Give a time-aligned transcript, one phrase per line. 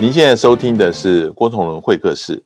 [0.00, 2.42] 您现在收听的是郭崇伦会客室。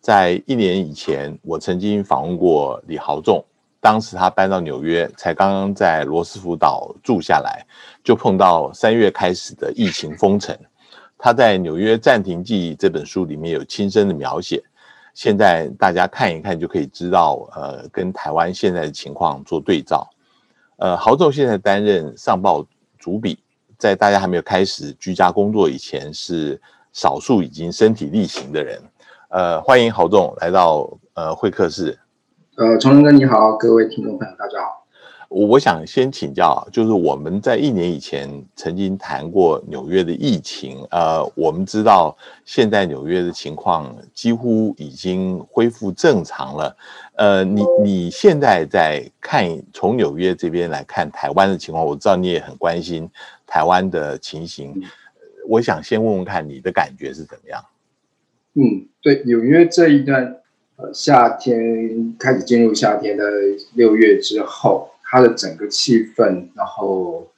[0.00, 3.44] 在一年以前，我曾经访问过李豪仲，
[3.80, 7.64] 当时他搬到纽约，才刚刚在罗斯福岛住下来，
[8.02, 10.58] 就碰到三月开始的疫情封城。
[11.16, 14.60] 他在《纽约暂停记忆》这本书里面有亲身的描写，
[15.14, 20.10] 现在大家看一看就可以知道，呃，跟台湾现在的情况做对照。
[20.78, 22.66] 呃，豪仲现在担任上报
[22.98, 23.38] 主笔，
[23.78, 26.60] 在大家还没有开始居家工作以前，是
[26.96, 28.80] 少数已经身体力行的人。
[29.28, 31.98] 呃，欢迎豪仲来到呃会客室。
[32.56, 34.86] 呃，崇伦哥你好，各位听众朋友大家好。
[35.28, 46.74] 我我想先请教，就是我们在一年以前曾经谈过纽约的疫情，呃，我们知道现在纽约的情况几乎已经恢复正常了。
[47.16, 53.06] 呃，你你现在在看从纽约这边来看台湾的情况，我知道你也很关心
[53.46, 54.72] 台湾的情形，
[55.48, 57.64] 我想先问问看你的感觉是怎么样？
[58.54, 60.40] 嗯，对，纽约这一段，
[60.76, 63.24] 呃，夏天开始进入夏天的
[63.74, 67.30] 六月之后，它的整个气氛，然后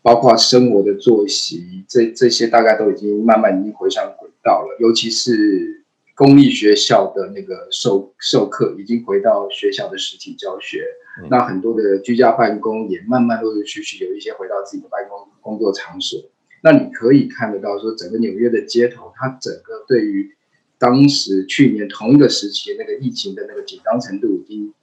[0.00, 4.76] 包括生活的作息，这这些大概都已经慢慢已经回上轨道了。
[4.78, 5.82] 尤其是
[6.14, 10.84] 公立学校的那个授授课，已经回到学校的实体教学。
[11.20, 16.20] 嗯、那很多的居家办公也慢慢陆陆续续有一些回到自己的办公工作场所。
[16.62, 20.34] 那你可以看得到，说整个纽约的街头，它整个对于
[20.78, 24.74] 当时去年同一个时期那个疫情的那个紧张程度已经，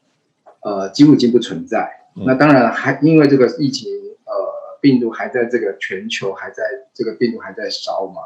[0.62, 1.90] 呃，几乎已经不存在。
[2.16, 3.92] 嗯、那当然还因为这个疫情，
[4.26, 8.22] 呃，病毒还在这个全球还在这个病毒还在烧嘛，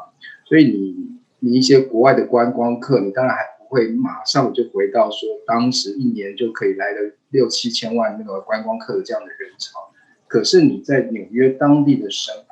[0.46, 0.96] 所以你
[1.40, 7.00] 你一些国外的观光客，你当然还不会马上就回到说当时一年就可以来的
[7.30, 9.90] 六七千万那个观光客的这样的人潮。
[10.26, 12.51] 可是你在纽约当地的生活，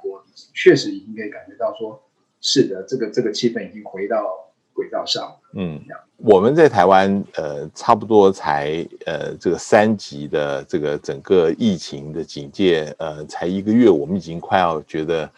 [0.60, 1.98] 确实已经可以感觉到说，
[2.40, 4.18] 是的，这个这个气氛已经回到。
[4.72, 5.78] 轨道上，嗯，
[6.16, 15.30] 我们在台湾，呃，差不多才呃这个三级的这个整个疫情的警戒，呃，才一个月，我们已经快要觉得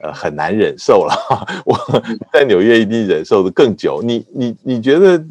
[0.00, 1.14] 呃很难忍受了。
[1.64, 1.78] 我
[2.30, 4.02] 在纽约一定忍受的更久。
[4.02, 5.24] 你你你觉得，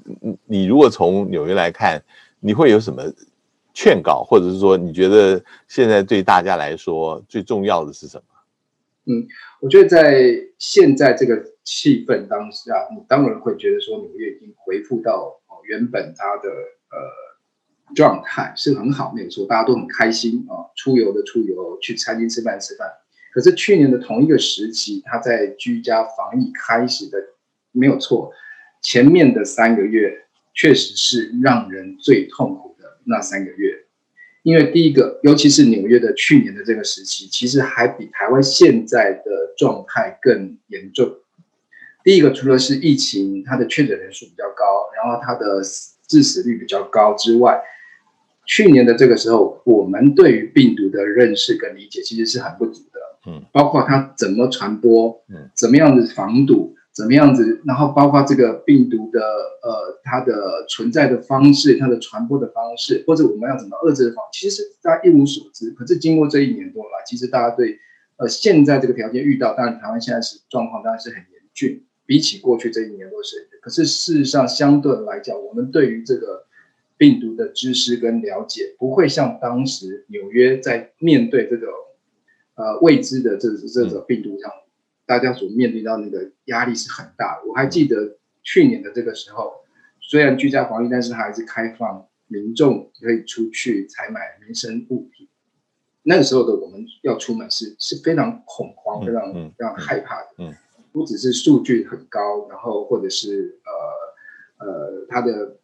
[0.46, 2.02] 你如果从纽约来看，
[2.40, 3.04] 你会有什么
[3.74, 8.24] 劝告，或者是说，你觉得现在对大家来说最重要的是什么？
[9.10, 9.28] 嗯，
[9.60, 10.24] 我觉得在
[10.58, 11.44] 现在这个。
[11.66, 22.90] 气氛当下，你当然会觉得说纽约已经恢复到哦原本它的呃状态是很好，没有错，大家都很开心啊，出游的出游，去餐厅吃饭吃饭。
[23.32, 27.20] 可是去年的同一个时期，他在居家防疫开始的
[27.72, 28.32] 没有错，
[28.82, 33.86] 前面的三个月确实是让人最痛苦的那三个月，
[34.44, 41.12] 因为第一个，尤其是纽约的去年的这个时期，其实还比台湾现在的状态更严重。
[42.04, 45.62] 第一个，除了是疫情，它的确诊人数比较高，然后它的
[46.08, 47.62] 致死率比较高之外，
[48.46, 65.72] 去年的这个时候，我们对于病毒的认识跟理解其实是很不足的，嗯，包括它怎么传播，嗯，怎么样子防堵，怎么样子，然后包括这个病毒的呃它的存在的方式，它的传播的方式，或者我们要怎么遏制的方式，其实大家一无所知。
[65.72, 67.80] 可是经过这一年多来，其实大家对
[68.18, 71.86] 呃现在这个条件遇到，当然台湾现在是状况当然是很严峻。
[72.06, 76.44] 比起过去这一年多是，可是事实上相对来讲，我们对于这个
[76.98, 81.70] 病毒的知识跟了解，不会像当时纽约在面对这种
[82.56, 84.52] 呃未知的这这种病毒上，
[85.10, 87.50] 大家所面对到那个压力是很大的。
[87.50, 89.54] 我还记得去年的这个时候，
[90.00, 95.28] 虽然居家防疫，但是还是开放民众可以出去采买民生物品。
[96.04, 100.28] 那个时候的我们要出门是是非常恐慌、非常非常害怕的。
[100.38, 100.54] 嗯。
[100.92, 103.60] 不只是数据很高，然后或者是
[104.60, 105.58] 呃呃，它的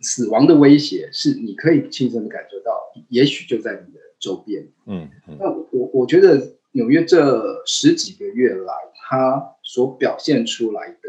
[0.00, 4.66] 死亡的威胁是你可以亲身的感受到，也许就在你的周边。
[4.86, 11.08] 嗯，嗯，那我我觉得纽约这十几个月来，它所表现出来的，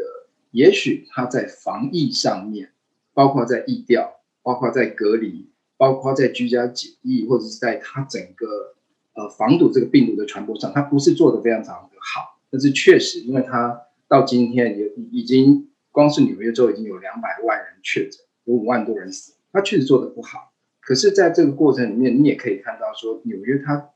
[0.50, 2.70] 也许它在防疫上面，
[3.14, 8.74] 包括在疫调，包括在隔离，包括在居家检疫，或者是在它整个
[9.14, 12.38] 呃防堵这个病毒的传播上，它不是做的非常常的好。
[12.50, 20.52] 但是确实，因为他到今天也已经光是纽约州已经有两百万人确诊，有五万多人死，他确实做得不好。
[20.80, 23.90] 可是，在这个过程里面，你也可以看到说，纽约它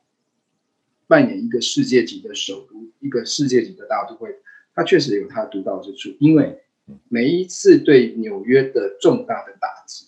[1.08, 4.36] 扮演一个世界级的首都，一个世界级的大都会，
[4.74, 6.14] 它确实有它独到之处。
[6.20, 6.60] 因为
[7.08, 10.06] 每一次对纽约的重大的打击，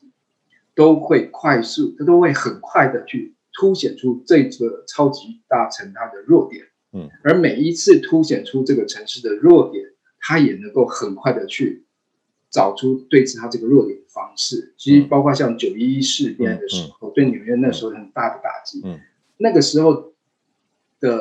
[0.75, 6.67] 都会快速，它都会很快的去凸显出这个超级大城它的弱点。
[6.93, 9.85] 嗯，而每一次凸显出这个城市的弱点，
[10.20, 11.85] 它也能够很快的去
[12.50, 14.75] 找出对峙他这个弱点的方式。
[14.76, 18.82] 其实包括像九一一事变的时候，对纽约那时候很大的打击。
[19.37, 20.09] 那个时候
[21.00, 21.19] 的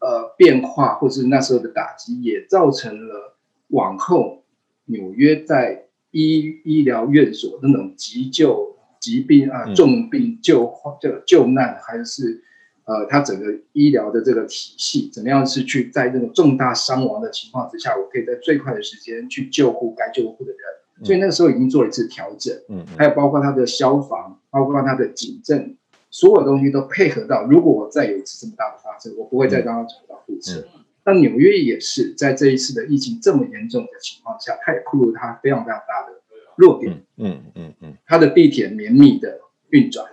[0.00, 3.36] 呃变化，或是那时候的打击，也造成了
[3.68, 4.44] 往后
[4.86, 12.42] 纽约在医医疗院所那种急救疾病啊、重病救救救难，还是。
[12.88, 20.60] 呃，他整个医疗的这个体系，怎么样是去在那种重大伤亡的情况之下，我可以在最快的时间去救护该救护的人，
[21.00, 22.54] 嗯、所以那个时候已经做了一次调整。
[22.68, 25.74] 嗯，嗯还有包括他的消防，包括他的警政，
[26.16, 30.66] 所有东西都配合到，如果我再有一次这么大的发生，我不会再让它重蹈覆辙。
[31.04, 36.14] 那、嗯、纽约也是在这一次的疫情这么严重的情况下，它也暴露它非常非常大的
[36.56, 37.04] 弱点。
[37.16, 40.06] 嗯嗯嗯，它的地铁绵密的运转，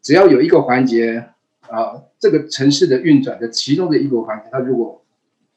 [0.00, 1.28] 只要有一个环节。
[1.68, 5.02] 啊，这个城市的运转的其中的一个环节，它如果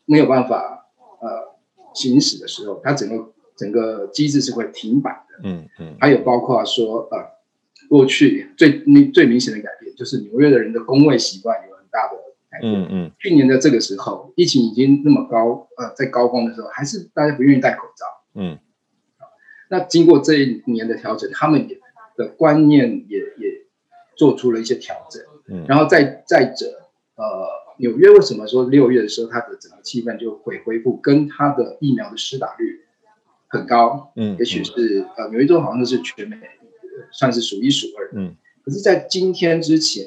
[0.05, 0.87] 没有办法
[1.19, 1.53] 呃
[1.93, 5.41] 行驶的时候，它整个整个机制是会停摆的。
[5.43, 5.97] 嗯嗯。
[5.99, 7.17] 还有包括说呃，
[7.89, 12.17] 过去最明最明显的改变，就是纽约的人的工位习惯有很大的
[12.49, 12.73] 改变。
[12.73, 13.11] 嗯嗯。
[13.19, 18.05] 去年的这个时候，疫情已经那么高，呃，在高峰的时候，还是大家不愿意戴口罩。
[18.33, 18.57] 嗯。
[19.69, 21.79] 那经过这一年的调整，他们也
[22.15, 23.65] 的观念也也
[24.15, 25.21] 做出了一些调整。
[25.47, 27.23] 嗯，然后再再者，呃，
[27.77, 32.81] 纽约为什么说六月的时候它的整个气氛就会恢复，跟它的疫苗的施打率
[33.47, 36.37] 很高，嗯，也许是呃纽约州好像是全美
[37.11, 40.05] 算是数一数二，嗯，可是，在今天之前，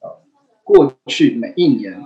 [0.00, 0.10] 呃，
[0.62, 2.02] 过去每一年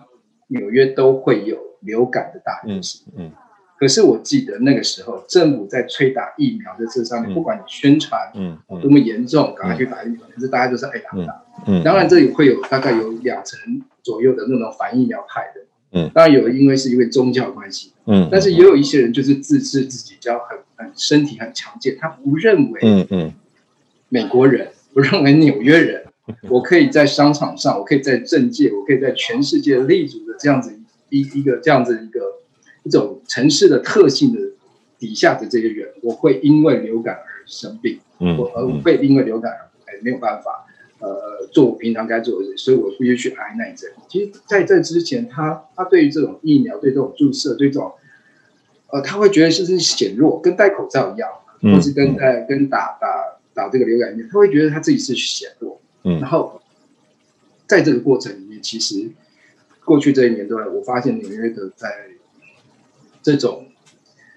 [0.48, 3.26] 纽约都会有流感的大流行，嗯。
[3.26, 3.32] 嗯。
[3.78, 11.44] 可是我记得那个时候，政府在催打疫苗的这上面，不管你宣传嗯多么严重，赶快去打疫苗，可是大家都是爱打不打。
[11.64, 15.60] 嗯，当然这里会有大概有两成左右的那种反疫苗派的。
[15.92, 17.92] 嗯，当然有，因为是因为宗教关系。
[18.06, 23.32] 嗯，但是也有一些人就是自制自己叫很很身体很强健，他不认为嗯嗯
[24.08, 26.04] 美国人 我认为纽约人，
[26.48, 30.78] 我可以在商场上，我可以在政界，我可以在全世界立足的这样子
[31.10, 32.20] 一一个这样子一个。
[32.84, 34.40] 一种城市的特性的
[34.98, 40.64] 底下的这些人，我会因为流感而生病，嗯，我而会因为流感而哎没有办法，
[41.00, 43.90] 呃，做我平常该做的事，所以我必须去挨那一针。
[44.08, 47.92] 其实在这之前，他他对于这种疫苗、对这种注射、对这种，
[48.90, 51.28] 呃，他会觉得是是显弱，跟戴口罩一样，
[51.60, 53.08] 或是跟呃跟打打
[53.58, 56.62] 打这个流感疫苗，他会觉得他自己是写过，嗯，然后
[57.66, 59.10] 在这个过程里面，其实
[59.84, 61.88] 过去这一年多来，我发现纽约的在
[63.20, 63.66] 这种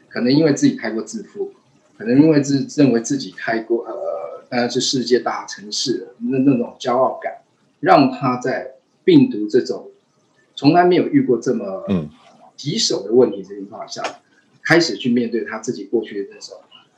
[0.09, 1.53] 可能因为自己太过自负，
[1.99, 7.43] 可能因为自认为自己太过呃，当然是世界大城市那那种骄傲感，
[7.79, 8.71] 让他在
[9.03, 9.91] 病毒这种
[10.55, 11.85] 从来没有遇过这么
[12.57, 14.01] 棘手的问题这情况下，
[14.63, 16.57] 开始去面对他自己过去的那种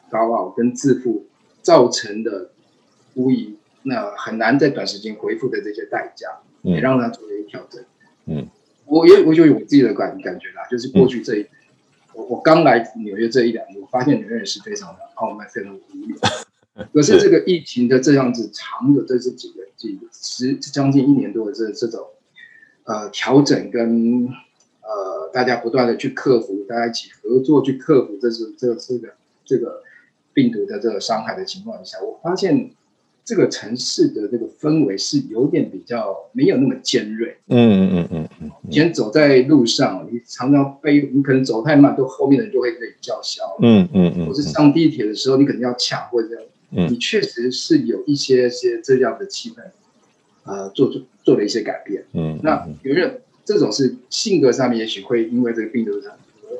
[0.09, 1.25] 高傲跟自负
[1.63, 2.51] 造成的
[3.15, 6.27] 无疑那很难在短时间恢复的这些代价，
[6.61, 7.83] 也让他做了一个调整。
[8.25, 8.47] 嗯，
[8.85, 11.45] 我也我就有我自己的感感觉啦，就是过去这一。
[12.13, 16.17] 我我刚来纽约这一两年，我发现纽约人是非常的傲慢，非常无聊。
[16.93, 22.07] 可是这个疫情的这样子长的这这几个几十将近一年多的这这种
[22.85, 24.27] 呃调整跟
[24.81, 29.15] 呃大家不断的去克服，大家一起合作去克服这是这个这个
[29.45, 29.83] 这个
[30.33, 32.71] 病毒的这个伤害的情况下，我发现。
[33.25, 37.37] 这个城市的这个氛围是有点比较没有那么尖锐。
[37.47, 38.51] 嗯嗯嗯嗯嗯。
[38.67, 43.41] 以前走在路上，你常常被你可能走太慢，都后面的人就会给你叫嚣。
[43.61, 44.27] 嗯嗯嗯。
[44.27, 46.47] 或是上地铁的时候，你可能要抢或者。
[46.71, 46.91] 嗯。
[46.91, 49.61] 你确实是有一些些这样的气氛，
[50.43, 52.03] 呃，做做做了一些改变。
[52.11, 52.37] 嗯。
[52.43, 56.11] 那有人这种是性格上面，也许会因为这个病毒上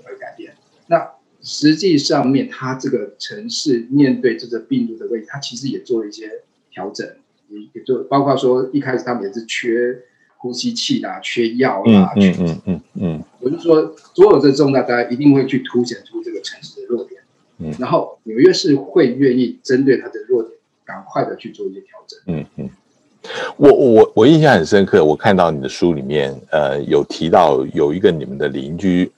[0.05, 0.53] 而改变。
[0.87, 1.09] 那。
[1.43, 6.31] 实际上面，它这个城市面对这个病毒的问题，它其实也做了一些
[6.71, 7.05] 调整，
[7.49, 9.93] 也也就包括说一开始他们也是缺
[10.37, 17.21] 呼吸器啦、缺药啦，嗯嗯嗯嗯，我就说所有这重大，大家一定会去凸显出这个城市的弱点，
[17.57, 22.69] 嗯，然后纽约市会愿意针对它的弱点，赶快的去做一些调整，嗯嗯，
[23.57, 29.11] 我我我印象很深刻，我看到你的书里面，呃，有提到有一个你们的邻居。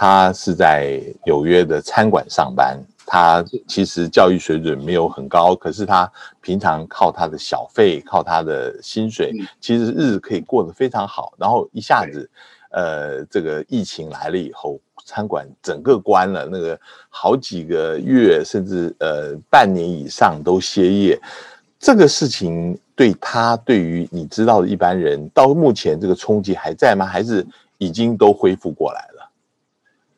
[0.00, 9.30] 他是在纽约的餐馆上班，他其实教育水准没有很高，可是他平常靠他的小费，靠他的薪水，
[9.60, 11.34] 其实日子可以过得非常好。
[11.36, 12.30] 然后一下子，
[12.70, 16.80] 呃，这个疫情来了以后，餐馆整个关了，那个
[17.10, 21.20] 好几个月甚至呃半年以上都歇业。
[21.78, 27.04] 这个事情对他，对于你知道的一般人，到目前这个冲击还在吗？
[27.04, 29.19] 还是已经都恢复过来了？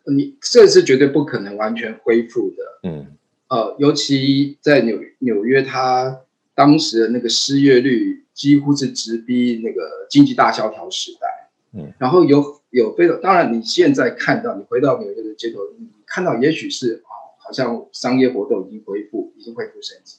[0.07, 2.89] 你这是绝对不可能完全恢复的。
[2.89, 3.07] 嗯，
[3.49, 6.21] 呃，尤其在纽纽约，它
[6.55, 11.51] 当时的那个失业率几乎是直逼那个经济大萧条时代。
[11.75, 20.19] 嗯，然后有有非常，当然你现在看到，你回到纽约的街头，你看到也许是啊，好像商业活动已经恢复，已经恢复升级。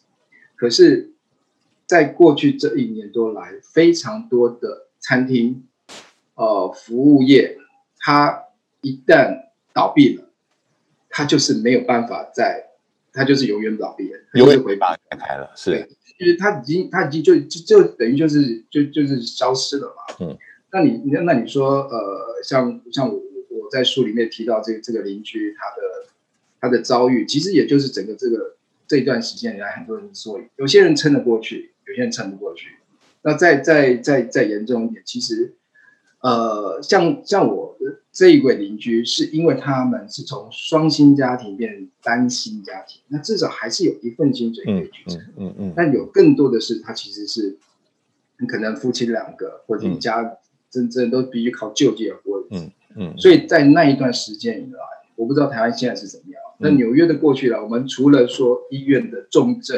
[0.56, 1.12] 可是，
[1.86, 5.68] 在过去这一年多来，非常多的餐厅，
[6.36, 7.58] 呃，服务业，
[8.00, 8.46] 它
[8.82, 10.30] 一旦倒闭了，
[11.10, 12.70] 他就是没有办法再，
[13.12, 15.90] 他就是永远倒闭了，永远回把它开了，是，
[16.20, 20.16] 就是他已经，他已经就就就等于就是就就是消失了嘛。
[20.20, 20.38] 嗯，
[20.72, 26.10] 那你那那你说，呃，像像我我在书里面提到这个这个邻居他的
[26.62, 28.54] 他的遭遇，其实也就是整个这个。
[28.86, 32.76] 这一段时间以来，很多人说，有些人撑得过去，有些人撑不过去。
[33.24, 35.54] 那再再再再严重一点，其实，
[36.24, 37.78] 呃，像像我
[38.14, 45.20] 这一位邻居，是因为他们是从双薪家庭变成单薪家庭，那至少还是有一份薪水可以去撑。
[45.20, 45.74] 嗯嗯，嗯。
[45.76, 47.58] 但有更多的是，他其实是，
[48.48, 50.38] 可能夫妻两个或者一家
[50.70, 52.48] 真正都必须靠救济而活。
[52.52, 53.14] 嗯嗯。
[53.18, 54.80] 所以在那一段时间以来，
[55.18, 56.42] 我不知道台湾现在是怎么样。
[56.60, 59.78] 那纽约的过去了，我们除了说医院的重症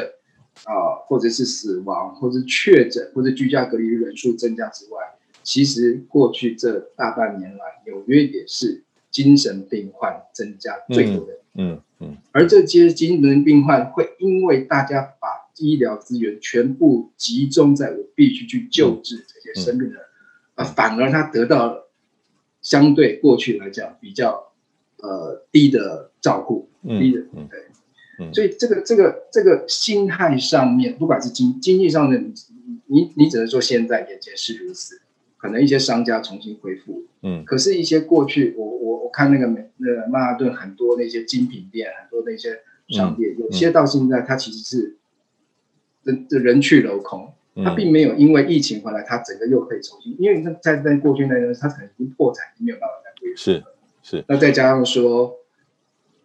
[0.62, 5.00] 啊，或者是死亡，或者是确诊，或者居家隔离人数增加之外，
[5.46, 11.34] 其实过去这大半年来，纽约也是精神病患增加最多的。
[11.54, 12.16] 嗯嗯，嗯。
[12.32, 20.02] 而这些精神病患会因为大家把医疗资源全部集中在我必须去救治这些生病的人，
[20.56, 21.88] 啊，反而他得到了
[22.60, 24.52] 相对过去来讲比较
[24.98, 26.68] 呃低的照顾。
[26.82, 27.58] 低的，对，
[28.18, 32.16] 嗯，所以这个这个这个心态上面，不管是经经济上的，
[32.86, 35.00] 你你只能说现在眼前是如此，
[35.46, 44.96] 可能一些商家重新恢复，嗯，可是，一些过去我我我看那个美那个曼哈顿很多那些精品店，很多那些商店，有些到现在它其实是
[46.02, 47.32] 人人去楼空，
[47.64, 53.64] 它并没有因为疫情回来，它整个又可以重新，因为在在过去那段，它可能已经破产，没有办法再恢复，是
[54.02, 55.36] 是，那再加上说。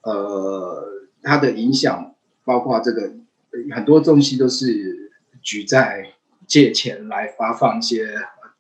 [0.04, 0.84] 呃，
[1.22, 3.14] 它的影响包括这个
[3.70, 5.12] 很多东西都是
[5.44, 6.14] 举债
[6.48, 8.08] 借钱来发放一些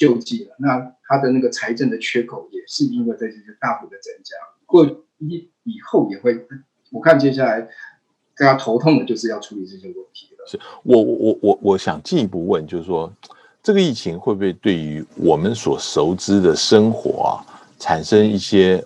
[0.01, 4.83] 救济了，那它的那个财政的缺口也是因为这些大幅的增加，过
[5.19, 6.43] 以以后也会，
[6.91, 7.61] 我看接下来
[8.35, 10.47] 大家头痛的就是要处理这些问题了。
[10.47, 13.13] 是我我我我想进一步问，就是说
[13.61, 17.31] 这个疫情会不会对于我们所熟知的生活啊
[17.77, 18.83] 产生一些？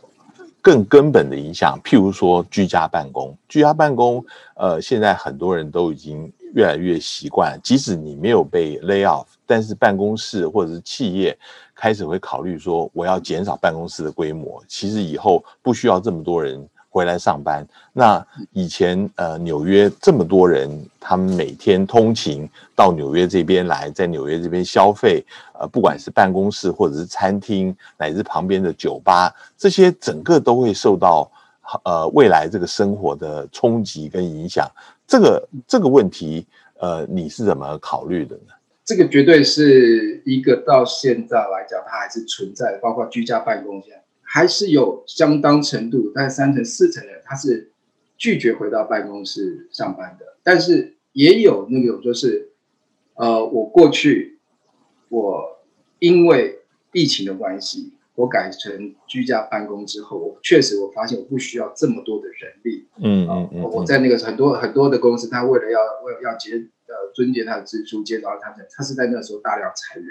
[0.66, 11.38] 更根本的影响，譬如说居家办公，居家办公，呃，现在很多人都已经越来越习惯，即使你没有被 lay off，但是办公室或者是企业
[11.74, 16.68] 开始会考虑说，我要减少办公室的规模，其实以后不需要这么多人。
[16.96, 25.22] 回来上班，那以前呃纽约这么多人，他们每天通勤到纽约这边来，在纽约这边消费，
[25.60, 31.30] 呃，不管是办公室或者是餐厅，乃至旁边的酒吧，这些整个都会受到
[31.84, 34.70] 呃未来这个生活的冲击跟影响。
[35.08, 36.46] 这个这个问题，
[36.80, 38.54] 呃，你是怎么考虑的呢？
[38.84, 44.00] 这个绝对是一个到现在来讲，它还是存在的，包括居家办公这样。
[44.22, 47.72] 还是有相当程度，大概三成四成的人，他是
[48.18, 50.26] 拒绝回到办公室上班的。
[50.44, 52.50] 但是也有那种就是，
[53.14, 54.40] 呃，我过去
[55.10, 55.60] 我
[56.00, 56.60] 因为
[56.92, 62.88] 疫情的关系，我改成居家办公之后，我确实我发现我不需要这么多的人力。
[62.98, 63.62] 嗯嗯嗯。
[63.62, 66.54] 我在那个很多很多的公司，他为了要为了要节
[66.88, 70.08] 呃尊节他的支出，减少他的，他是在那时候大量裁员。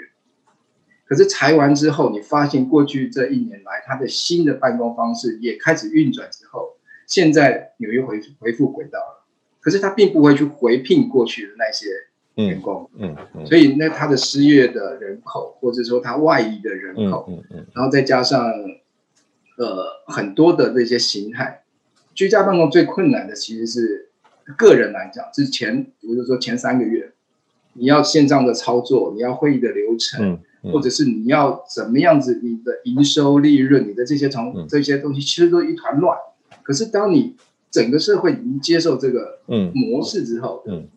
[1.07, 9.25] 可是裁完之后，你发现过去这一年来，他的新的办公方式也开始运转之后，现在纽约回回复轨道了。
[9.59, 11.87] 可是他并不会去回聘过去的那些
[12.35, 18.43] 员工，嗯嗯，嗯，所以那他的失业的人口，或者说他外移的人口，嗯嗯，然后再加上
[19.57, 21.63] 呃很多的这些形态，
[22.13, 24.09] 居家办公最困难的其实是
[24.57, 27.11] 个人来讲，是前比如说前三个月，
[27.73, 30.33] 你要线上的操作，你要会议的流程。
[30.33, 30.39] 嗯
[30.73, 36.17] 或者是你要怎么样子，你的营收利润，你的这些从这些东西其实都一团乱。
[36.63, 37.35] 可是当你
[37.69, 40.87] 整个社会已经接受这个模式之后，嗯，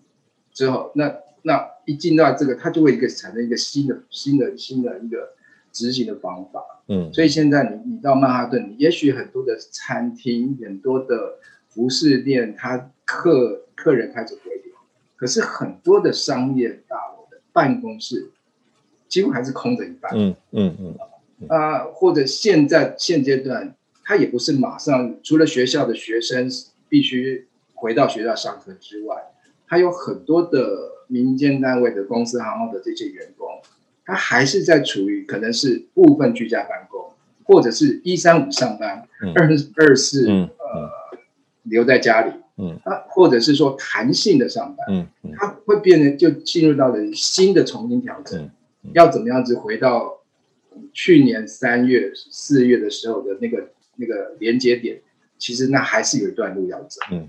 [0.54, 1.14] 之后那
[1.48, 5.30] 那一进到这个，它就会一个产生一个新的新的新的一个
[5.72, 7.10] 执行的方法，嗯。
[7.12, 11.38] 所以现在你你到曼哈顿，你也许很多的餐厅、很多的
[11.70, 14.74] 服饰店，它客客人开始回流，
[15.16, 18.30] 可是很多的商业大楼的办公室。
[19.08, 23.74] 几乎还是空着一半，嗯嗯嗯，啊，或者现在现阶段
[24.04, 26.46] 它也不是马上，除了学校的学生
[26.90, 29.32] 必须回到学校上课之外，
[29.66, 30.60] 它有很多的
[31.08, 33.48] 民间单位的公司行号的这些员工，
[34.04, 37.10] 他还是在处于可能是部分居家办公，
[37.44, 40.48] 或者是一三五上班，二二四呃
[41.64, 48.50] 留在家里，嗯，啊，或者是说弹性的上班，嗯，他会变得就进入到了新的重新调整，
[48.94, 50.20] 要怎么样子回到
[50.92, 55.00] 去年三月四月的时候的那个那个连接点，
[55.36, 57.00] 其实那还是有一段路要走。
[57.12, 57.28] 嗯，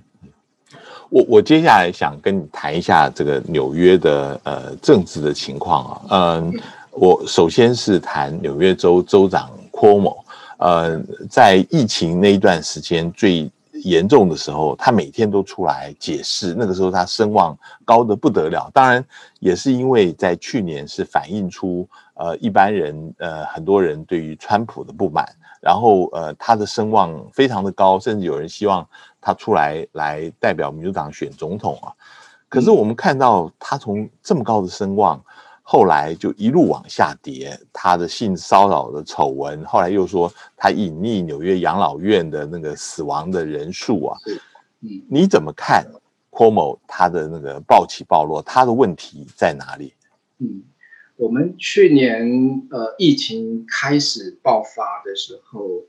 [1.09, 6.53] 我我接下来想跟你谈一下这个纽约的呃政治的情况啊，嗯，
[6.91, 10.17] 我首先是谈纽约州州长 Cuomo，
[10.57, 13.49] 呃，在疫情那一段时间最
[13.83, 16.53] 严重的时候，他每天都出来解释。
[16.55, 19.03] 那个时候他声望高得不得了，当然
[19.39, 25.25] 也是因为在去年是反映出呃一般人呃很多人对于川普的不满，
[25.59, 28.85] 然后呃他的声望非常的高，甚至有人希望
[29.21, 31.93] 他出来来代表民主党选总统啊。
[32.47, 35.23] 可是我们看到他从这么高的声望。
[35.71, 44.17] 后来就一路往下跌，他的性骚扰的丑闻，后来又说他隐匿纽约养老院的那个死亡的人数啊，
[44.81, 45.85] 嗯，你怎么看
[46.31, 49.93] Cuomo 他的那个暴起暴落，他的问题在哪里？
[50.39, 50.63] 嗯，
[51.17, 52.27] 我们去年
[52.71, 55.83] 呃疫情开始爆发的时候，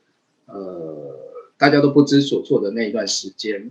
[0.45, 1.17] 呃，
[1.61, 3.71] 大家都不知所措的那一段时间，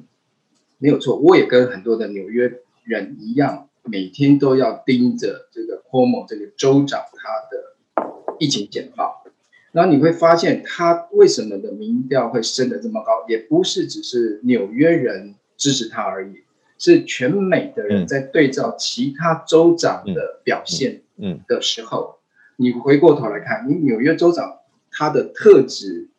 [0.78, 3.66] 没有错，我也跟很多的纽约人一样。
[3.86, 9.24] 每天都要盯着这个 Cuomo 这个州长他的疫情简报，
[9.72, 16.44] 然后你会发现他为什么的民调会升得这么高，也不是只是纽约人支持他而已，
[16.78, 21.02] 是全美的人在对照其他州长的表现
[21.48, 22.20] 的时候，
[22.58, 24.60] 你回过头来看，你纽约州长
[24.92, 26.10] 他的特质，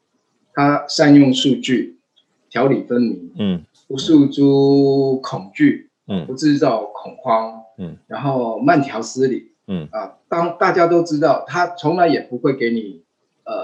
[0.60, 1.98] 他善用数据，
[2.50, 5.88] 条理分明，嗯，不诉诸恐惧。
[6.12, 9.86] 嗯，不制造恐慌，嗯，然后慢条斯理，嗯。
[9.92, 13.04] 啊，当大家都知道，他从来也不会给你
[13.44, 13.54] 呃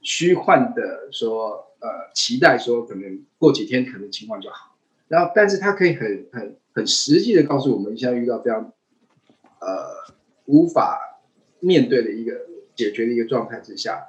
[0.00, 4.76] 虚幻的说，呃期待说可能过几天可能情况就好，
[5.08, 8.72] 然后但是他可以很很很实际的告诉我们，现在遇到这样
[9.60, 9.68] 呃
[10.46, 11.20] 无法
[11.60, 12.32] 面对的一个
[12.74, 14.06] 解决的一个状态之下，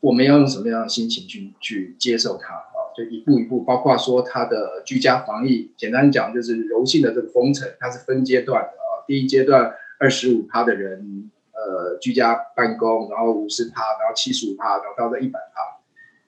[0.00, 2.90] 我们要用什么样的心情去去接受它啊。
[2.96, 9.06] 就一步一步，包括说它的居家防疫，简单讲就是柔性的这个封城，它是分阶段的啊。
[9.06, 15.80] 第一阶段二十五趴的人，呃，居家办公，然后五十趴，然后七十五趴，然后到了一百趴。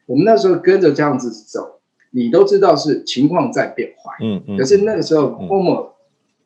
[0.07, 1.81] 我们那时候跟着这样子走，
[2.11, 4.57] 你都知道是情况在变坏，嗯嗯。
[4.57, 5.93] 可是那个时候，Cuomo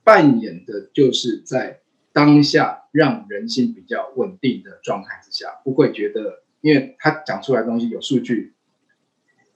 [0.03, 1.81] 扮演的就是在
[2.13, 8.55] 当下让人心比较稳定的状态之下，不会觉得，因为他讲出来的东西有数据。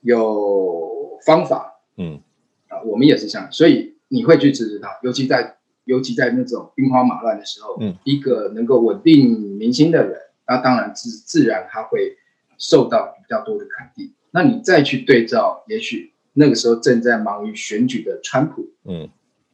[0.03, 2.23] 有方法，嗯，
[2.68, 12.16] 啊，我们也是这样，所以你会去支持他，尤其在尤其在那种兵荒马乱的时候，嗯，一个能够稳定民心的人，那当然自自然他会
[12.57, 14.14] 受到比较多的肯定。
[14.31, 19.07] 那你再去对照，也许那个时候正在忙于选举的川普，嗯，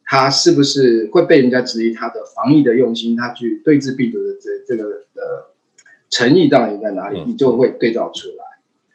[0.05, 5.56] 他是不是会被人家质疑他的防疫的用心，他去对峙病毒的这这个呃
[6.11, 7.23] 诚意到底在哪里？
[7.27, 8.45] 你就会对照出来。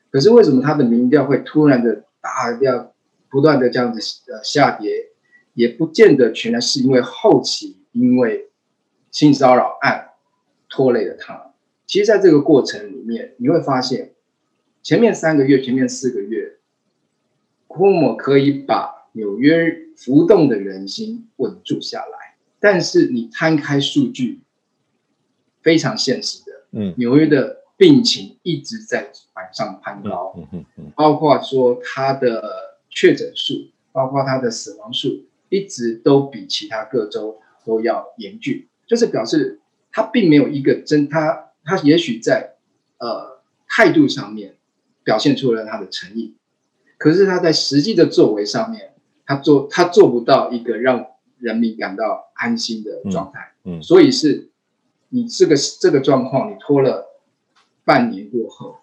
[0.09, 2.91] 可是为什么他的民调会突然的大量
[3.29, 3.99] 不断的这样子
[4.31, 5.11] 呃下跌，
[5.53, 8.49] 也不见得全然是因为后期因为
[9.09, 10.09] 性骚扰案
[10.69, 11.53] 拖累了他。
[11.85, 14.13] 其实，在这个过程里面，你会发现
[14.81, 16.57] 前面三个月、前面四个月
[17.67, 22.35] ，Cuomo 可以把纽约浮动的人心稳住下来。
[22.59, 24.41] 但是你摊开数据，
[25.61, 27.61] 非常现实的，嗯，纽约的。
[27.77, 32.39] 病情一直在往上攀高，嗯嗯嗯包括说他的
[32.91, 42.53] 确诊数，包括他的死亡数，一直都比其他各州都要严峻，就是表示他并没有一个真他他也许在
[42.99, 44.57] 呃态度上面
[45.03, 46.35] 表现出了他的诚意，
[46.99, 48.93] 可是他在实际的作为上面，
[49.25, 51.07] 他做他做不到一个让
[51.39, 54.50] 人民感到安心的状态，嗯，所以是
[55.11, 57.07] 你这个这个状况，你拖了。
[57.83, 58.75] 半年过后，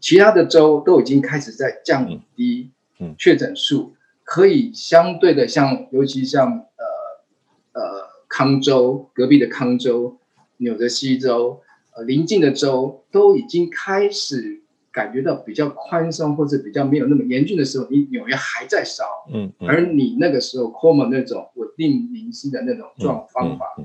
[0.00, 2.72] 其他的州都已经开始在降低
[3.16, 7.82] 确诊数，可以相对的像，尤其像呃呃
[8.28, 10.18] 康州隔壁的康州、
[10.56, 11.60] 纽泽西州、
[11.94, 23.76] 呃邻近的州都已经开始感觉到比较宽松或者比较没有那么严峻的时候，你纽约还在烧，嗯，而你那个时候 Cuomo 那种稳定民心的那种状方法。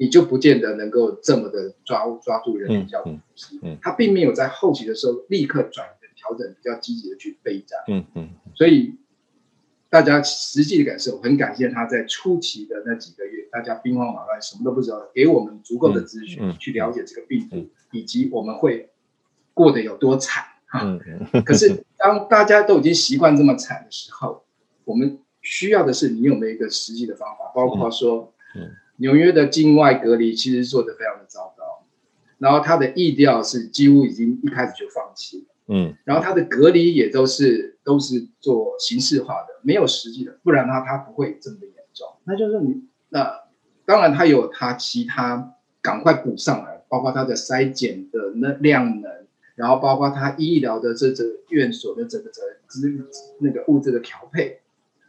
[0.00, 5.86] 你就不见得能够这么的抓抓住人比较，嗯，他并没有在后期的时候立刻转
[6.16, 7.78] 调整，比较积极的去备战。
[7.86, 8.94] 嗯嗯，所以
[9.90, 18.88] 大家实际的感受，很感谢他在初期的那几个月，大家兵荒马乱，什么都不知道，给我们足够的资讯、嗯嗯、去了解这个病毒，嗯、以及我们会
[19.52, 20.44] 过得有多惨。
[20.72, 20.98] 嗯
[21.34, 21.42] 嗯。
[21.44, 24.44] 可是当大家都已经习惯这么惨的时候，
[24.86, 31.84] 我们需要的是你有没有一个实际的方法，包括说，嗯，纽约的境外隔离其实做得非常的糟糕，
[32.38, 42.06] 然后它的意调是几乎已经一开始就放弃了，嗯，然后它的隔离也都是都是做形式化的，没有实际的，不然的话它不会这么严重。
[42.24, 43.40] 那就是你那
[43.86, 49.10] 当然它有它其他赶快补上来，包括它的筛检的那量能，
[49.54, 52.88] 然后包括它医疗的这这院所的这个这资
[53.38, 54.60] 那个物质的调配。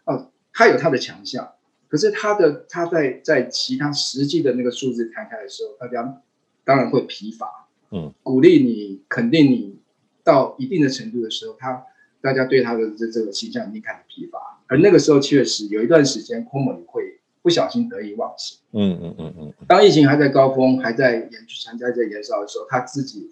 [0.06, 1.54] 哦它有它的强项，
[1.92, 6.22] 可是他的他在在其他实际的那个数字摊开的时候，大家
[6.64, 7.68] 当然会疲乏。
[7.92, 9.78] 嗯，鼓励你肯定你
[10.24, 11.84] 到一定的程度的时候，他
[12.22, 14.40] 大家对他的这这个形象已经开始疲乏。
[14.68, 18.60] 而那个时候确实有一段时间，Cuomo 也会不小心得意忘形。
[18.72, 19.54] 嗯嗯嗯嗯。
[19.68, 23.30] 当疫情还在高峰，还在延参加这延烧的时候，他自己。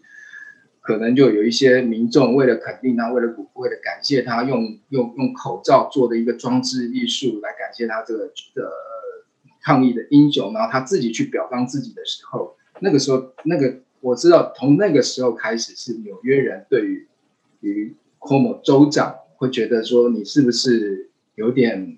[0.81, 8.71] 可能就有一些民众为了肯定他，为了鼓，为了感谢他，用用用口罩做的一个装置艺术来感谢他这个的
[9.61, 17.07] 抗疫的英雄，然后他自己去表彰自己的时候，那个时候，那个我知道，从那个时候开始，是纽约人对于
[17.59, 21.97] 于 c o m o 州长会觉得说，你是不是有点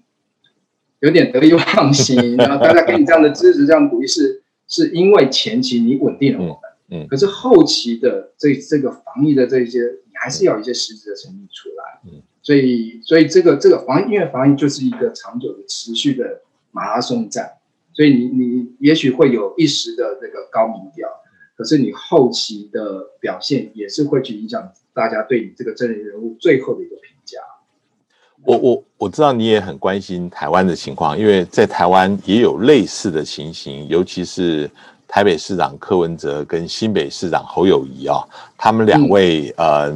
[1.00, 2.36] 有点得意忘形？
[2.38, 6.71] 然后大家给你这样的支持，这样鼓励，是是因为前期你稳定了我们。
[6.94, 12.02] 嗯，可是后期的这这个防疫的这些，你还是要一些实质的成绩出来。
[12.06, 17.50] 嗯，所以所以这个这个防疫，因为防疫就是一个长久的持续的马拉松战，
[17.94, 21.08] 所以你你也许会有一时的这个高民调，
[21.56, 27.40] 可是你后期的表现也是会去影响大家对你这个政治人物最后的一个评价。
[28.44, 34.70] 我我我知道你也很关心台湾的情况，因为在台湾也有类似的情形，尤其是。
[35.14, 38.24] 台北市长柯文哲跟新北市长侯友谊啊，
[38.58, 39.94] 他们两位呃，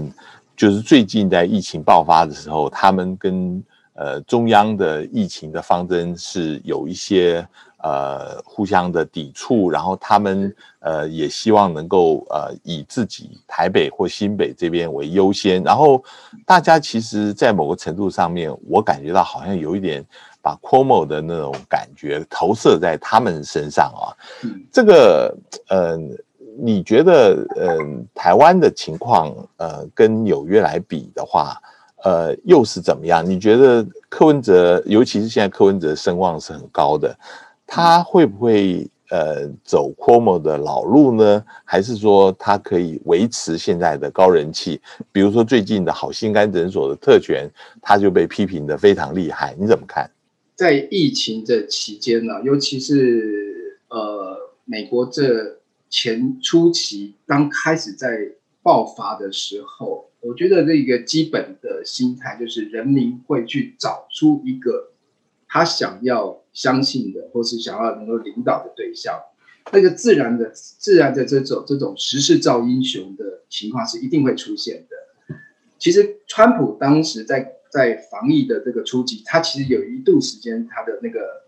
[0.57, 7.47] 就是最近在疫情爆发的时候，他们跟呃中央的疫情的方针是有一些
[7.81, 16.03] 呃互相的抵触，然后他们呃也希望能够呃以自己台北或新北这边为优先，然后
[16.45, 20.05] 大家其实，在某个程度上面，我感觉到好像有一点。
[20.45, 24.13] 把 Cuomo 的那种感觉投射在他们身上啊，
[24.71, 25.35] 这个，
[25.69, 25.99] 嗯、呃，
[26.59, 31.59] 你觉得，嗯、呃，台湾的情况，呃，跟纽约来比的话，
[32.03, 33.27] 呃，又是怎么样？
[33.27, 37.17] 你觉得柯文哲，尤其是现在柯文哲声望是很高的，
[37.65, 41.43] 他会不会呃走 Cuomo 的老路呢？
[41.63, 44.79] 还是说他可以维持现在的高人气？
[45.11, 47.49] 比如说最近的好心肝诊所的特权，
[47.81, 50.07] 他就被批评的非常厉害，你怎么看？
[50.55, 58.31] 在疫情这期间呢，尤其是呃，美国这前初期刚开始在
[58.63, 64.91] 爆发的时候，我觉得这个基本的心态就是人民会去找出一个
[65.45, 69.13] 他想要相信的，或是想要能够领导的对象，
[69.73, 75.35] 那个自然的、自然的这种这种时势造英雄的情况是一定会出现的。
[75.77, 77.54] 其实，川普当时在。
[77.75, 81.43] 在防疫的这个初期，他其实有一度时间，他的那个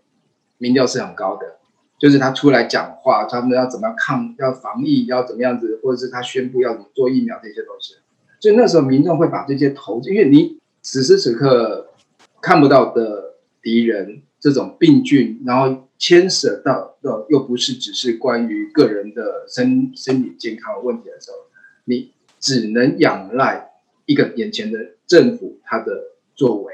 [0.58, 1.56] 民调是很高的，
[1.98, 7.94] 就是他出来讲话，他们要怎么样抗，要防疫，要怎么样子，或者是他宣布要怎么做疫苗这些东西。
[8.40, 11.94] 所以那时候民众会把这些投，因为你此时此刻
[12.42, 21.38] 看不到的敌人，这种病菌，然后牵涉到的又不是只是关于个人的身身体健康问题的时候，
[21.86, 23.70] 你只能仰赖
[24.04, 26.17] 一个眼前的政府，他的。
[26.38, 26.72] 作为，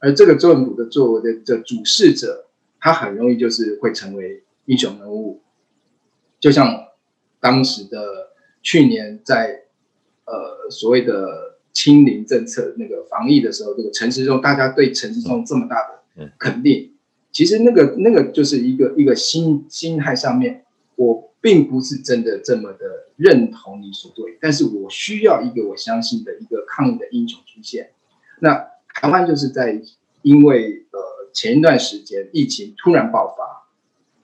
[0.00, 2.46] 而这个政府的作为的的主事者，
[2.80, 5.40] 他很容易就是会成为英雄人物，
[6.40, 6.88] 就像
[7.38, 9.66] 当时的去年在
[10.24, 15.76] 呃所谓的清零政策那个防疫的时候，这个陈时中，大家对陈时中这么大
[16.16, 16.92] 的肯定，
[17.30, 20.64] 其实那个那个就是一个一个心心态上面，
[20.96, 27.92] 我并不是真的这么的认同你所对，但是我需要一个我相信的一个抗疫的英雄出现，
[28.40, 28.73] 那。
[28.94, 29.82] 台湾就是在
[30.22, 31.00] 因为呃
[31.32, 33.68] 前一段时间疫情突然爆发，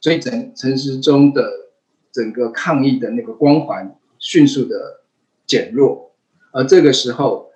[0.00, 1.68] 所以整陈时中的
[2.11, 5.00] 整个抗疫的那个光环迅速的
[5.46, 6.12] 减弱，
[6.52, 7.50] 而这个时候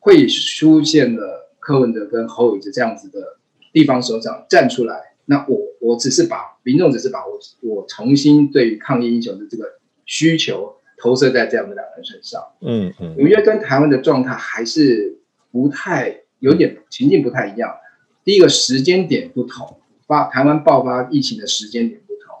[0.00, 3.38] 会出现了柯文哲跟侯友宜这样子的
[3.72, 12.42] 地方首长站出来，那我我只是把民众只是把我我重新对于抗疫英雄的这个需求投射在这样的两人身上。
[12.60, 15.18] 嗯嗯，纽约跟台湾的状态还是
[15.52, 17.74] 不太有点情境不太一样。
[18.22, 22.36] 第一个时间点不同，发台湾爆发疫情的时间点不同。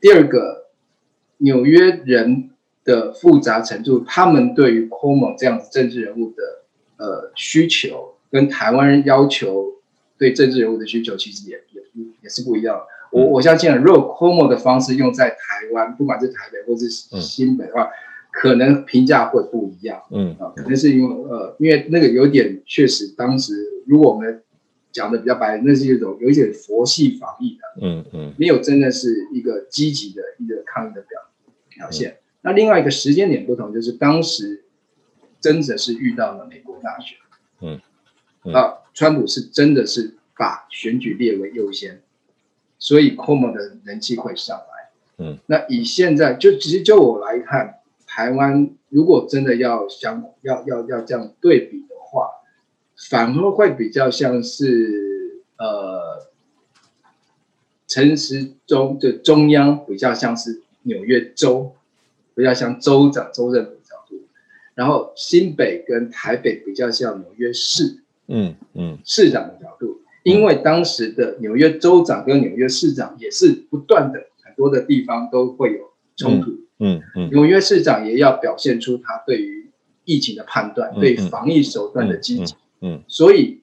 [0.00, 0.66] 第二个，
[1.38, 2.50] 纽约人
[2.82, 6.42] 的复杂程度，他们对于 Cuomo 这样子政治人物的
[6.96, 9.74] 呃需求，跟台湾人要求
[10.18, 12.80] 对政治人物的需求，其实也也也是不一样。
[13.12, 15.36] 我我相信，如果 Cuomo 的方式用在台
[15.72, 17.90] 湾，不管是台北或是新北的话，嗯、
[18.32, 20.02] 可能评价会不一样。
[20.10, 23.54] 嗯啊，可能是因为呃，因为那个有点确实，当时
[23.86, 24.42] 如果我们
[24.90, 27.86] 讲的比较白，那是一种有一点佛系防疫的。
[27.86, 31.20] 嗯嗯，没有真的是一个积极的一个抗疫的表
[31.68, 32.10] 表现。
[32.10, 34.64] 嗯、那另外一个时间点不同，就是当时
[35.40, 37.18] 真的是遇到了美国大选。
[37.60, 37.80] 嗯，
[38.44, 42.00] 嗯啊，川普是真的是把选举列为优先。
[42.78, 47.76] 所以 Cuomo 的人气会上来，嗯，那以现在就其实就我来看，
[48.14, 52.28] 台湾如果真的要相要要要这样对比的话，
[53.08, 56.28] 反而会比较像是呃
[57.86, 61.72] 陈时中的中央比较像是纽约州，
[62.34, 64.20] 比较像州长州政府角度，
[64.74, 70.02] 然后新北跟台北比较像纽约市，嗯嗯，市长的角度。
[70.22, 79.70] 因为当时的纽约州长跟纽约市长也是不断的很多的地方都会有冲突，嗯嗯，纽约市长也要表现出他对于
[80.04, 83.60] 疫情的判断，对防疫手段的积极，嗯，所以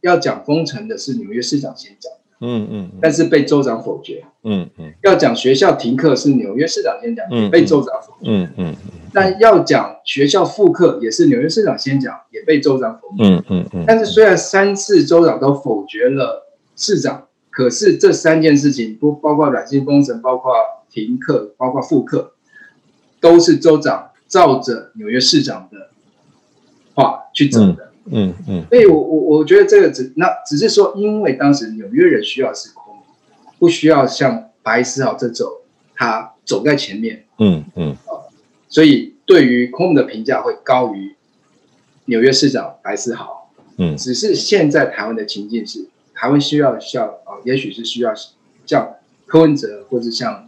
[0.00, 8.74] 要讲封城的是纽约市长先讲，嗯嗯，但是被州长否决，嗯嗯，要讲学校停课是纽约市长先讲，被州长否决，嗯嗯。
[9.10, 13.24] 但要讲学校复课，也是纽约市长先讲，也被州长否决。
[13.24, 13.84] 嗯嗯嗯。
[13.86, 20.52] 但是虽然三次州长都否决了市长，可是这三件事情不包括软性封城，包括
[20.90, 22.32] 停课，包括复课，
[23.20, 25.90] 都是州长照着纽约市长的
[26.94, 27.92] 话去走的。
[28.10, 28.64] 嗯嗯。
[28.68, 32.96] 所以我我我觉得这个只那只是说，因为当时纽约人需要是空，
[33.58, 35.48] 不需要像白思豪这种
[35.94, 37.24] 他走在前面。
[37.38, 37.96] 嗯嗯。
[38.68, 41.16] 所以，对于 Cuomo 的评价会高于
[42.04, 43.50] 纽约市长白思豪。
[43.78, 48.12] 嗯，只是现在台湾的情境是，台湾需要像啊，也许是需要
[48.66, 50.47] 像柯文哲或者像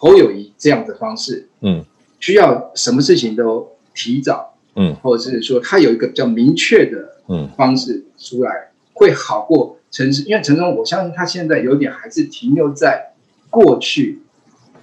[0.00, 1.48] 侯友谊这样的方式。
[1.60, 1.84] 嗯，
[2.20, 4.54] 需要什么事情都提早。
[4.76, 13.14] 嗯，或者是说他有一个比较明确的嗯方式出来，会好过陈时，因为陈忠我相信他现在有点还是停留在
[13.50, 14.20] 过去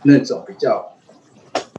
[0.04, 0.92] 那种比较。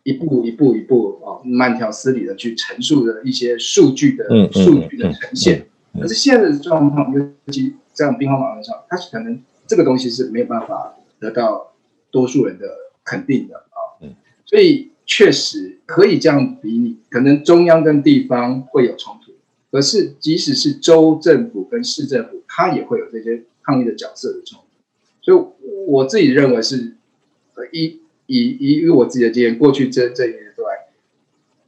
[0.02, 5.66] 一步一步一步啊，慢条斯理的去陈述的一些数据的数据的呈现，
[6.00, 11.72] 可是现在的状况，尤其这样兵荒马乱上，他是可能这个东西是没有办法得到
[12.12, 12.66] 多数人的
[13.06, 14.04] 肯定的啊。
[14.44, 19.32] 所以确实可以这样比拟，可能中央跟地方会有冲突，
[19.70, 24.66] 可是即使是州政府跟市政府，它也会有这些抗议的角色的冲突。
[25.22, 26.96] 所以我自己认为是
[27.54, 28.02] 呃一。
[28.28, 30.88] 以以我自己的经验，过去这这一年多来，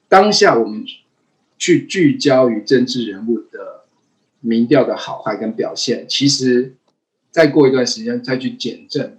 [0.08, 0.84] 当下我们
[1.56, 3.84] 去聚焦于政治人物的
[4.40, 6.74] 民调的好坏跟表现，其实
[7.30, 9.18] 再过一段时间再去检证，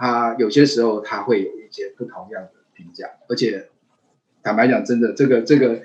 [0.00, 3.68] 他有些时候他会有一些不同样的评价，而且
[4.42, 5.82] 坦白讲，真的这个这个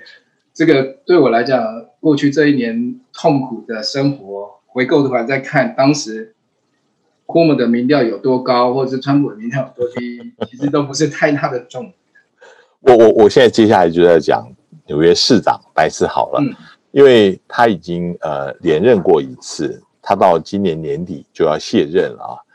[0.54, 1.62] 这个对我来讲，
[2.00, 6.32] 过去这一年痛苦的生活，回过头来再看当时。
[7.26, 11.94] Cuomo 的民调有多高，或者是川普的民调有多低，其实都不是太大的重点。
[12.82, 14.48] 我我我现在接下来就在讲
[14.86, 16.54] 纽约市长白思豪了，嗯、
[16.92, 22.45] 因为他已经呃连任过一次，他到今年年底就要卸任了啊。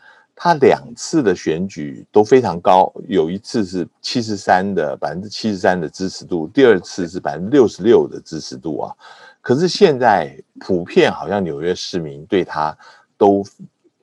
[0.43, 8.95] 他两次的选举都非常高，有一次是七十三的百分之七十三的支持度，第二次是百分之六十六的支持度啊。
[9.39, 12.75] 可是现在普遍好像纽约市民对他
[13.17, 13.43] 都。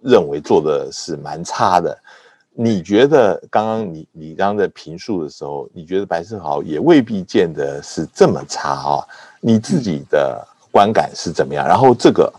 [0.00, 1.98] 认为做的是蛮差的，
[2.54, 9.04] 你觉得刚刚你你刚在评述的时候，你觉得白思豪也未必见得是这么差啊？
[9.40, 11.66] 你自己的观感是怎么样？
[11.66, 12.32] 然后这个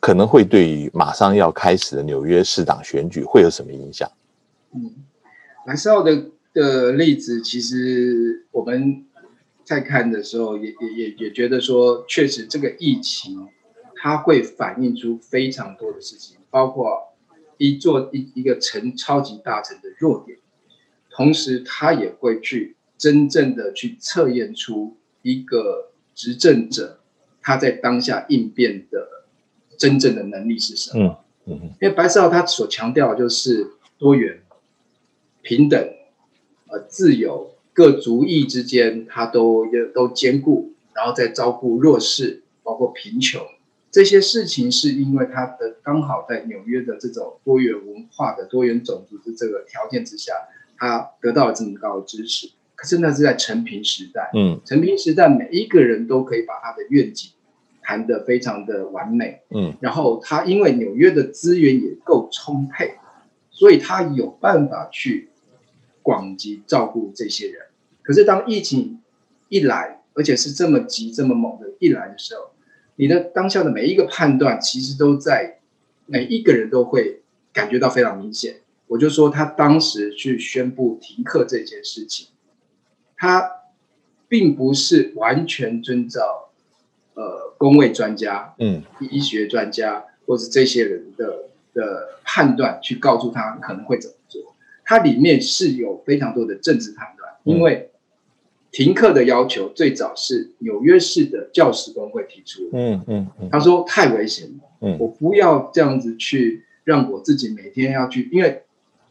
[0.00, 4.10] 可能会对于马上要开始的纽约市长选举会有什么影响？
[4.74, 4.94] 嗯，
[5.66, 9.04] 白思豪的的例子，其实我们
[9.62, 13.46] 在看的时候也也也也觉得说，确实这个疫情
[13.94, 16.38] 它会反映出非常多的事情。
[16.50, 17.14] 包括
[17.58, 20.38] 一座一一个城超级大城的弱点，
[21.10, 26.98] 同时他也会去真正的去测验出一个执政者
[27.40, 29.06] 他在当下应变的
[29.80, 31.24] 真正的能力是什么。
[31.46, 33.66] 嗯嗯，因为白思豪他所强调的就是
[33.98, 34.42] 多元、
[35.40, 35.80] 平等、
[36.68, 39.64] 呃自由、各族裔之间他都
[39.94, 43.40] 都兼顾，然后再照顾弱势，包括贫穷
[43.90, 50.34] 这些事情，是因为他的刚好在纽约的这种多元文化的多元种族的这个条件之下，
[50.76, 52.50] 他得到了这么高的支持。
[52.76, 57.30] 可是那是在成平时代，嗯，成平时代每一个人都可以把他的愿景
[57.90, 62.94] 谈得非常的完美，嗯，然后他因为纽约的资源也够充沛，
[63.50, 65.28] 所以他有办法去
[66.00, 67.62] 广及照顾这些人。
[68.02, 69.00] 可是当疫情
[69.48, 72.52] 一来，而且是这么急这么猛的一来的时候，
[72.94, 75.58] 你的当下的每一个判断，其实都在
[76.06, 77.22] 每一个人都会
[77.52, 78.60] 感觉到非常明显。
[78.86, 82.28] 我就说他当时去宣布停课这件事情。
[83.16, 83.50] 他
[84.28, 86.49] 并不是完全遵照
[87.20, 94.56] 呃工位专家、嗯，医学专家或是这些人的的判断去告诉他可能会怎么做。
[94.84, 97.90] 它里面是有非常多的政治判断，因为
[98.70, 102.78] 停课的要求最早是纽约市的教师工会提出的。
[102.78, 108.62] 嗯嗯，他说太危险了，嗯，我不要这样子去让我自己每天要去，因为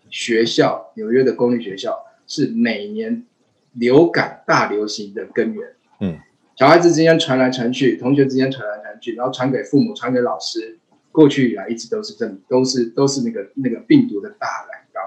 [0.10, 3.26] 学校纽约的公立学校是每年。
[3.74, 5.69] 流感大流行的根源，
[6.02, 6.17] 嗯，
[6.60, 10.78] 小孩子之间传来传去，同学之间传来传去，然后传给父母，传给老师，
[11.10, 15.02] 过去以来一直都是这，都是都是那个那个病毒的大染缸，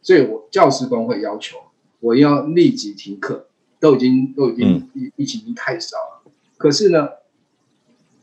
[0.00, 1.58] 所以我教师工会要求
[1.98, 3.48] 我要立即停课，
[3.80, 7.08] 都已经都已经疫疫情已经太少了，可是呢，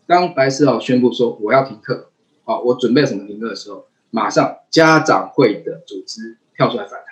[0.08, 2.12] 当白思豪宣布说我要停课，
[2.46, 7.09] 好，我准备什么停课的时候，马上家长会的组织跳出来反弹。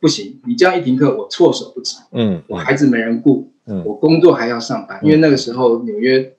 [0.00, 1.98] 不行，你这样一停课，我措手不及。
[2.12, 6.34] 嗯，我孩子没人顾，嗯，我工作还要上班，嗯、因为那个时候纽约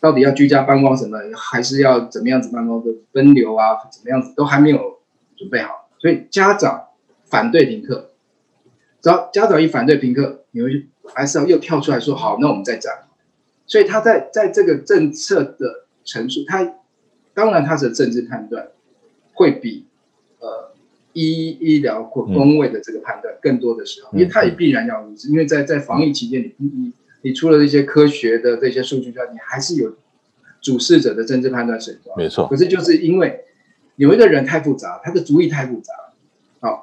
[0.00, 5.00] 到底要居家办公什么，还是要怎么样子办公的分流啊，怎么样子都还没有
[5.36, 6.86] 准备好，所以家长
[7.26, 8.10] 反对停课。
[9.02, 12.90] 只要家长一反对停课，纽约还是要又跳出来说好，那我们再讲。
[13.66, 16.74] 所以他在在这个政策的陈述，他
[17.34, 18.68] 当然他的政治判断
[19.34, 19.86] 会比。
[21.14, 29.96] 医医疗或工位的这个判断更多的时候，因为他也必然要如此，因为在在防疫期间，你你你除了这些科学的这些数据之外，你还是有
[30.60, 32.12] 主事者的政治判断水平。
[32.16, 32.46] 没错。
[32.48, 33.44] 可是就是因为
[33.96, 35.92] 有一个人太复杂，他的主意太复杂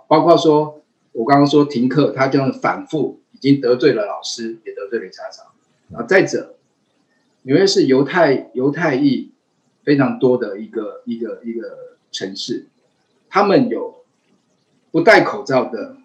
[0.08, 6.00] 包括说我刚刚说停课，他这样反复已经得罪了老师，也得罪了家长。
[6.00, 6.56] 啊，再者，
[7.44, 9.32] 纽约是犹太犹太裔
[9.84, 12.67] 非常多的一个一个一个城市，
[13.30, 14.01] 他们有。
[14.91, 15.95] 不戴口罩的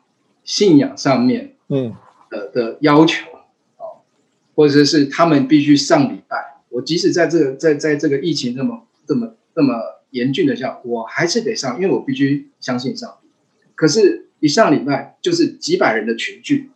[0.44, 1.94] 信仰上面，嗯，
[2.30, 3.26] 的的要求，
[3.76, 4.00] 哦，
[4.54, 6.62] 或者是他们必须上礼拜。
[6.68, 9.74] 我即使在这个在在这个疫情这么这么这么
[10.10, 13.28] 严峻的下，我还是得上，因为我必须相信上帝。
[13.74, 16.70] 可是，一上礼拜就是几百人的群聚，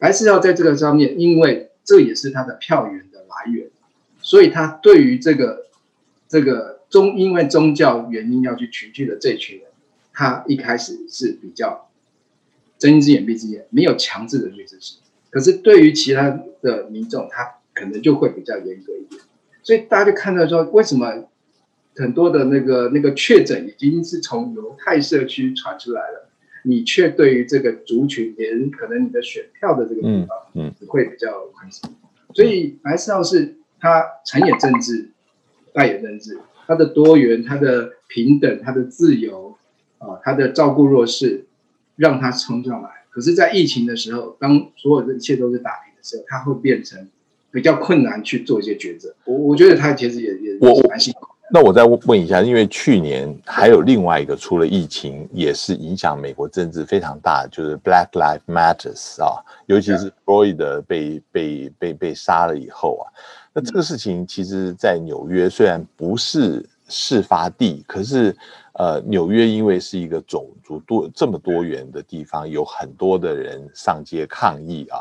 [0.00, 3.68] 还是要在这个上面，因为这也是他的票源的来源，
[4.22, 5.66] 所以他对于这个
[6.28, 9.67] 这个宗因为宗教原因要去群聚的这群人。
[10.18, 11.88] 他一开始是比较
[12.76, 14.96] 睁一只眼闭一只眼，没有强制的去支持。
[15.30, 19.22] 可是对于其他的民众，他可能就会比较严格一点。
[19.62, 21.28] 所以大家就看到说，为什么
[21.94, 26.28] 很多的那个那个确诊已经是从犹太社区传出来了，
[26.64, 31.94] 你却对于这个族群，连可能你的选票的这个地方，嗯，会比较宽松。
[32.34, 35.10] 所以白思豪是他成也政治，
[35.72, 39.47] 败也政治，他的多元，他的平等，他的自由。
[39.98, 41.44] 啊，他的照顾弱势，
[41.96, 42.90] 让他冲上来。
[43.10, 47.08] 可是，在疫情的时候，当所有的一切都是打平的时候，他会变成
[47.50, 49.14] 比较困难去做一些抉择。
[49.24, 51.26] 我我觉得他其实也也我蛮辛苦。
[51.50, 63.08] 那我再问一下，因为去年还有另外一个，除了疫情，也是影响美国政治非常大，就是 Black Lives Matters 啊，尤其是 Floyd 被被被被杀了以后啊，
[63.54, 68.36] 那这个事情其实，在纽约虽然不是事发地，可是。
[68.80, 75.00] 呃，纽约因为是一个种族多这么多元的地方，有很多的人上街抗议啊。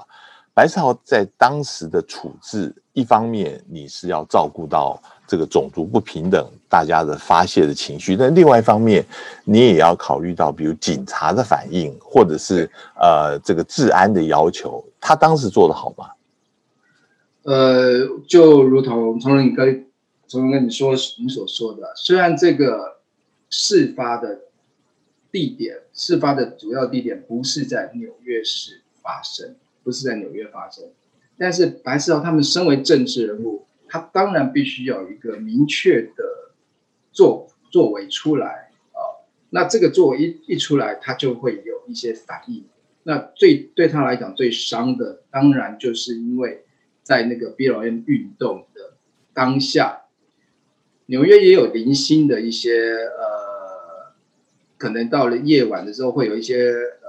[0.51, 9.05] 白思豪在当时的处置，一方面你是要照顾到这个种族不平等大家的发泄的情绪，但另外一方面
[9.45, 12.67] 你也要考虑到，比如警察的反应，或者是
[12.99, 16.07] 呃这个治安的要求，他当时做的好吗？
[17.43, 19.51] 呃，就如同从你
[20.27, 22.95] 从跟你说你所说的，虽然这个。
[23.49, 24.41] 事发的
[25.31, 29.55] 地点，事发的主要地点不是在纽约市发生，
[29.85, 30.83] 不是在纽约发生。
[31.37, 36.51] 但是白思豪他们身为政治人物，他当然必须有一个明确的
[37.13, 38.99] 作作为出来啊。
[39.51, 42.65] 那这个作为一一出来，他就会有一些反应。
[43.03, 46.65] 那最对他来讲最伤的，当然就是因为
[47.01, 48.97] 在那个 BLM 运动的
[49.33, 50.01] 当下，
[51.07, 54.13] 纽约也有零星的一些呃，
[54.77, 56.69] 可能到了夜晚的时候会有一些
[57.01, 57.07] 呃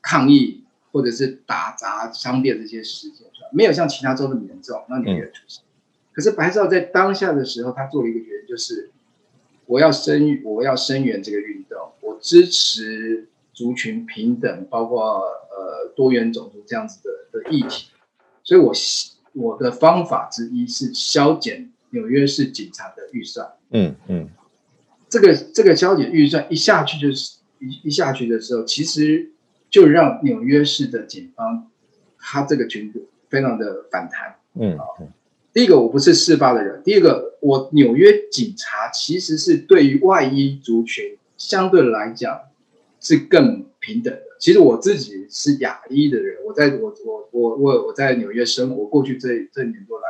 [0.00, 4.84] 抗议或者是打砸商店这些事件，没有像其他州那么严重。
[4.88, 5.66] 那纽约出现，嗯、
[6.12, 8.90] 可是白少在当下的时候，他做了一个决定，就是
[9.64, 13.28] 我要声我要声援这个运动，我支持。
[13.56, 17.86] 族群平等，包括呃多元种族这样子的的议题，
[18.42, 18.70] 所以我
[19.32, 23.48] 我的方法之一是削减纽约市警察的预算。
[23.70, 24.28] 嗯嗯，
[25.08, 29.30] 这个这个消减预算一下去就是一一下去的时候，其实
[29.70, 31.70] 就让纽约市的警方
[32.18, 34.36] 他这个群组非常的反弹。
[34.54, 34.78] 嗯，
[35.52, 42.40] 第一个我不是事发的人，第二个我纽约警察其实是对于外衣族群相对来讲。
[42.98, 44.22] 是更平等的。
[44.40, 50.06] 其实我自己是亚裔的人，我在我我我我我在纽约生活过去这这年多来，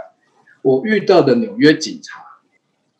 [0.66, 2.24] 我遇到的纽约警察，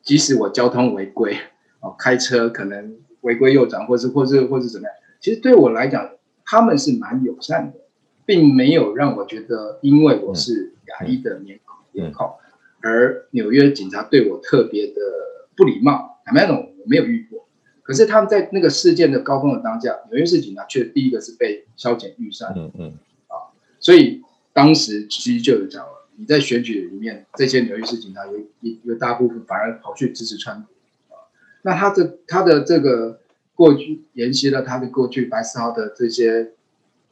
[0.00, 1.36] 即使我交通违规
[1.80, 6.12] 哦，开车可能违规右转，或是或是或是怎么样，其实对我来讲，
[6.44, 7.80] 他们是蛮友善的，
[8.24, 12.34] 并没有让我觉得因为我是亚裔的面孔面孔，
[12.82, 15.00] 而纽约警察对我特别的
[15.56, 17.48] 不礼貌，坦白讲，我没有遇过。
[17.82, 22.94] 可是他们在那个事件的高峰的当下，纽约市警察却第一个是被削减预算，嗯嗯，
[23.26, 23.50] 啊，
[23.80, 30.68] 所以当时其实就有讲了，你在选举里面，这些纽约市警察有一有大部分反而跑去支持川普，
[31.14, 31.30] 啊，
[31.62, 33.20] 那他的他的这个
[33.54, 36.52] 过去沿袭了他的过去白思豪的这些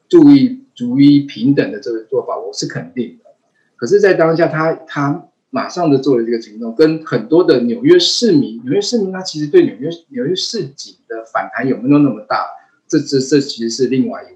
[0.09, 3.31] 注意逐一平等的这个做法，我是肯定的。
[3.77, 5.29] 可是，在当下他他。
[5.51, 12.45] 马上就做了这个行动，跟很多的纽约市民，纽约市民他其实对纽约纽约市警的反弹有没有那么大？
[12.89, 14.34] 这这这其实是另外一回事。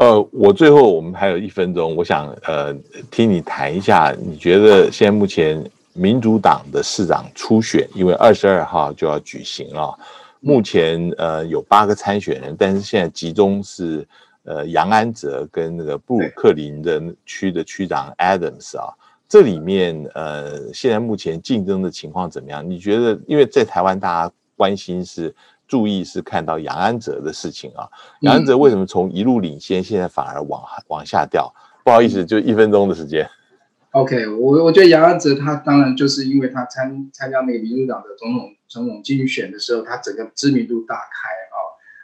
[0.00, 2.72] 呃，我最后我们还有一分钟，我想呃
[3.10, 9.94] 听你谈一下，你觉得现在目前民主党的市长初选，因为二十二号就要举行了，
[10.40, 14.08] 目前呃有八个参选人，但是现在集中是
[14.44, 18.88] 呃杨安泽跟那个布鲁克林的区的区长 Adams 啊。
[19.28, 22.68] 这里面，呃，现在目前竞争的情况怎么样？
[22.68, 25.32] 你觉得，因为在台湾，大家关心是
[25.70, 27.88] 注意是看到杨安泽的事情啊。
[28.22, 31.54] 杨安泽为什么从一路领先，现在反而往往下掉？
[31.84, 33.24] 不好意思，就一分钟的时间。
[33.92, 41.56] OK，我我觉得杨安泽他当然就是因为他参参加那个民主党的总统总统竞选的时候，他整个知名度大开啊。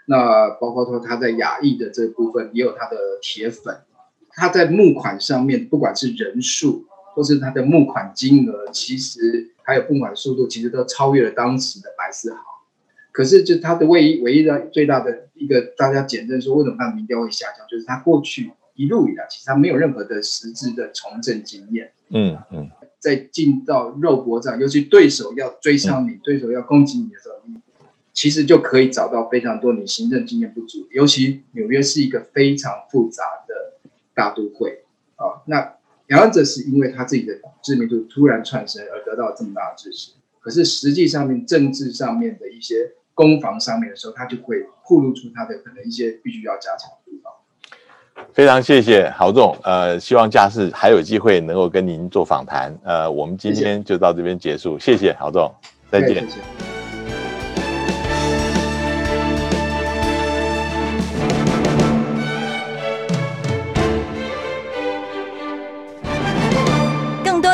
[0.07, 3.83] 那包括说他在亚裔的这部分也有他的铁粉，
[4.31, 6.87] 他在募款上面，不管是人数。
[7.17, 12.39] 或是他的募款金额，其实还有募款速度，其实都超越了当时的白思豪。
[13.17, 21.93] 可是，就他的唯一唯一的最大的一个大家检证说，为什么他的民调会下降，就是他过去一路以来，其实他没有任何的实质的从政经验。
[22.11, 27.55] 嗯嗯，在进到肉搏战，尤其对手要追上你，对手要攻击你的时候，你
[28.13, 30.87] 其实就可以找到非常多你行政经验不足。
[30.91, 33.79] 尤其纽约是一个非常复杂的
[34.13, 34.85] 大都会
[35.17, 35.73] 啊，那。
[36.09, 47.33] 杨安泽是因为他自己的知名度突然窜升而得到这么大的支持，可是实际上面政治上面的一些攻防上面的时候，他就会暴露出他的可能一些必须要加强的地方。
[48.35, 55.51] 非常谢谢郝总，呃，希望下次还有机会能够跟您做访谈，呃，我们今天就到这边结束，谢谢郝总，
[55.91, 56.29] 再见。
[56.29, 56.41] 谢谢。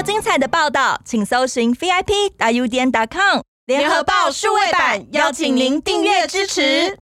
[0.05, 6.99] 精彩的报道，请搜寻 VIP 大 U 点 com 联合报数位版，邀请您订阅支持。